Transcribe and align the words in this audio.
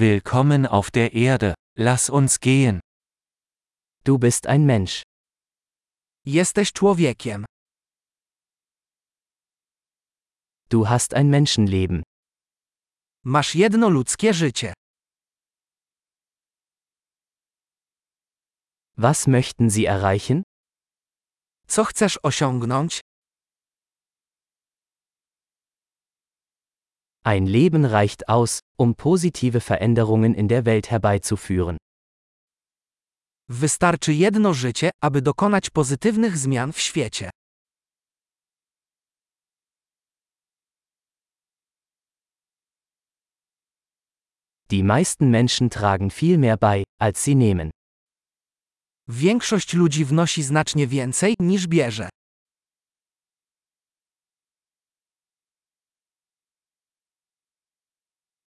Willkommen 0.00 0.64
auf 0.64 0.90
der 0.90 1.12
Erde, 1.12 1.52
lass 1.76 2.08
uns 2.08 2.40
gehen. 2.40 2.80
Du 4.02 4.18
bist 4.18 4.46
ein 4.46 4.64
Mensch. 4.64 5.02
Jesteś 6.24 6.72
człowiekiem. 6.72 7.44
Du 10.70 10.88
hast 10.88 11.12
ein 11.14 11.28
Menschenleben. 11.28 12.02
Masz 13.24 13.54
jedno 13.54 13.88
ludzkie 13.90 14.34
życie. 14.34 14.72
Was 18.96 19.26
möchten 19.26 19.70
Sie 19.70 19.86
erreichen? 19.86 20.42
Co 21.66 21.84
chcesz 21.84 22.18
osiągnąć? 22.22 23.00
Ein 27.22 27.46
Leben 27.46 27.84
reicht 27.84 28.28
aus, 28.28 28.60
um 28.78 28.94
positive 28.94 29.60
Veränderungen 29.60 30.34
in 30.34 30.48
der 30.48 30.64
Welt 30.64 30.90
herbeizuführen. 30.90 31.76
Wystarczy 33.48 34.12
jedno 34.14 34.54
życie, 34.54 34.90
aby 35.02 35.22
dokonać 35.22 35.70
pozytywnych 35.70 36.38
zmian 36.38 36.72
w 36.72 36.80
świecie. 36.80 37.30
Die 44.70 44.84
meisten 44.84 45.30
Menschen 45.30 45.68
tragen 45.68 46.10
viel 46.10 46.38
mehr 46.38 46.56
bei, 46.56 46.84
als 47.00 47.24
sie 47.24 47.36
nehmen. 47.36 47.70
Większość 49.08 49.74
ludzi 49.74 50.04
wnosi 50.04 50.42
znacznie 50.42 50.86
więcej, 50.86 51.34
niż 51.40 51.66
bierze. 51.66 52.08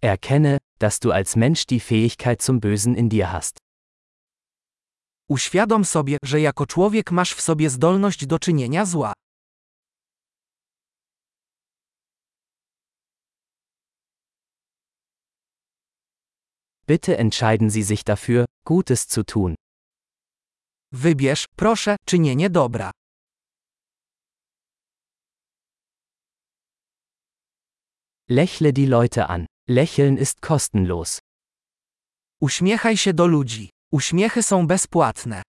Erkenne, 0.03 0.57
dass 0.79 0.99
du 0.99 1.11
als 1.11 1.37
Mensch 1.37 1.65
die 1.65 1.79
Fähigkeit 1.79 2.41
zum 2.41 2.59
Bösen 2.59 2.93
in 2.95 3.09
dir 3.09 3.31
hast. 3.31 3.57
Uświadom 5.29 5.85
sobie, 5.85 6.17
że 6.23 6.41
jako 6.41 6.65
człowiek 6.65 7.11
masz 7.11 7.33
w 7.33 7.41
sobie 7.41 7.69
zdolność 7.69 8.25
do 8.25 8.39
czynienia 8.39 8.85
zła. 8.85 9.13
Bitte 16.87 17.17
entscheiden 17.17 17.69
Sie 17.69 17.83
sich 17.83 18.03
dafür, 18.03 18.45
Gutes 18.65 19.07
zu 19.07 19.23
tun. 19.23 19.55
Wybierz, 20.91 21.45
proszę, 21.55 21.95
czynienie 22.05 22.49
dobra. 22.49 22.91
Lächle 28.29 28.73
die 28.73 28.87
Leute 28.87 29.27
an. 29.27 29.52
Lächeln 29.69 30.17
ist 30.17 30.41
kostenlos. 30.41 31.19
Uśmiechaj 32.41 32.97
się 32.97 33.13
do 33.13 33.27
ludzi. 33.27 33.69
Uśmiechy 33.91 34.43
są 34.43 34.67
bezpłatne. 34.67 35.41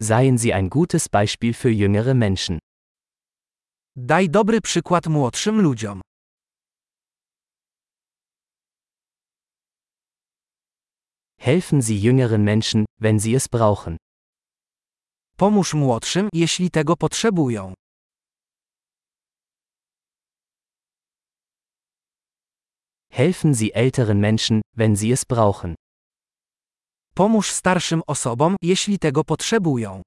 Seien 0.00 0.38
Sie 0.38 0.54
ein 0.54 0.68
gutes 0.68 1.08
Beispiel 1.08 1.54
für 1.54 1.70
jüngere 1.70 2.14
Menschen. 2.14 2.58
Daj 3.96 4.30
dobry 4.30 4.60
przykład 4.60 5.06
młodszym 5.06 5.60
ludziom. 5.60 6.00
Helfen 11.40 11.82
Sie 11.82 11.98
jüngeren 12.00 12.44
Menschen, 12.44 12.84
wenn 13.00 13.20
sie 13.20 13.34
es 13.36 13.48
brauchen. 13.48 13.96
Pomóż 15.36 15.74
młodszym, 15.74 16.28
jeśli 16.32 16.70
tego 16.70 16.96
potrzebują. 16.96 17.74
Helfen 23.18 23.52
Sie 23.52 23.72
älteren 23.74 24.20
Menschen, 24.20 24.62
wenn 24.76 24.94
sie 24.94 25.10
es 25.10 25.24
brauchen. 25.24 25.74
Pomóż 27.14 27.50
starszym 27.50 28.02
osobom, 28.06 28.56
jeśli 28.62 28.98
tego 28.98 29.24
potrzebują. 29.24 30.02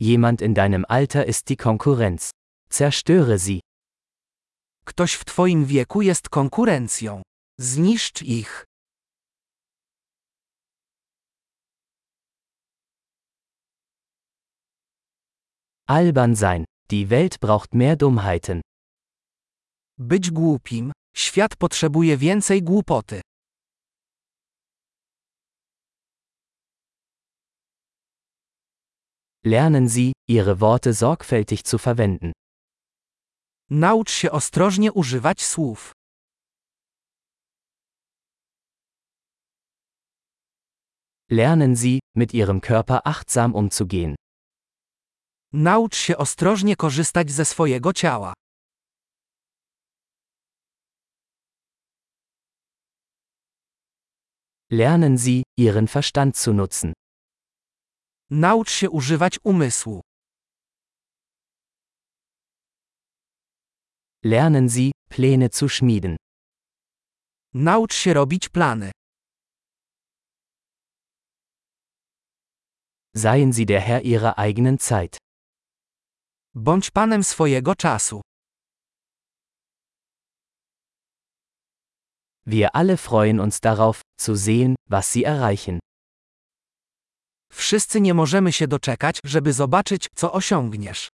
Jemand 0.00 0.42
in 0.42 0.54
deinem 0.54 0.84
Alter 0.88 1.28
ist 1.28 1.48
die 1.48 1.56
Konkurrenz. 1.56 2.30
Zerstöre 2.70 3.38
sie. 3.38 3.60
Ktoś 4.84 5.14
w 5.14 5.24
Twoim 5.24 5.64
wieku 5.66 6.02
jest 6.02 6.28
konkurencją. 6.28 7.22
Zniszcz 7.60 8.22
ich. 8.22 8.64
Albern 15.88 16.36
sein. 16.36 16.67
Die 16.90 17.10
Welt 17.10 17.40
braucht 17.40 17.74
mehr 17.74 17.96
Dummheiten. 17.96 18.60
Być 19.98 20.30
głupim. 20.30 20.92
Świat 21.16 21.56
potrzebuje 21.56 22.16
więcej 22.16 22.62
głupoty. 22.62 23.20
Lernen 29.44 29.88
Sie, 29.88 30.12
Ihre 30.28 30.56
Worte 30.56 30.94
sorgfältig 30.94 31.62
zu 31.62 31.78
verwenden. 31.78 32.32
Naucz 33.70 34.10
się 34.10 34.30
ostrożnie 34.30 34.92
używać 34.92 35.42
słów. 35.42 35.92
Lernen 41.30 41.76
Sie, 41.76 41.98
mit 42.16 42.34
Ihrem 42.34 42.60
Körper 42.60 43.00
achtsam 43.04 43.54
umzugehen. 43.54 44.14
Naucz 45.52 45.96
się 45.96 46.16
ostrożnie 46.16 46.76
korzystać 46.76 47.30
ze 47.30 47.44
swojego 47.44 47.92
ciała. 47.92 48.34
Lernen 54.70 55.18
Sie, 55.18 55.42
Ihren 55.56 55.86
Verstand 55.86 56.38
zu 56.38 56.52
nutzen. 56.54 56.92
Naucz 58.30 58.70
się 58.70 58.90
używać 58.90 59.38
umysłu. 59.44 60.00
Lernen 64.24 64.68
Sie, 64.68 64.92
Pläne 65.08 65.48
zu 65.48 65.68
schmieden. 65.68 66.16
Naucz 67.54 67.94
się 67.94 68.14
robić 68.14 68.48
plany. 68.48 68.90
Seien 73.16 73.52
Sie 73.52 73.66
der 73.66 73.82
Herr 73.82 74.02
Ihrer 74.04 74.34
eigenen 74.38 74.78
Zeit. 74.78 75.17
Bądź 76.60 76.90
panem 76.90 77.24
swojego 77.24 77.74
czasu. 77.74 78.20
Wir 82.46 82.68
alle 82.72 82.96
freuen 82.96 83.40
uns 83.40 83.60
darauf, 83.60 84.00
zu 84.20 84.36
sehen, 84.36 84.74
was 84.90 85.12
Sie 85.12 85.26
erreichen. 85.26 85.78
Wszyscy 87.52 88.00
nie 88.00 88.14
możemy 88.14 88.52
się 88.52 88.68
doczekać, 88.68 89.20
żeby 89.24 89.52
zobaczyć, 89.52 90.08
co 90.14 90.32
osiągniesz. 90.32 91.07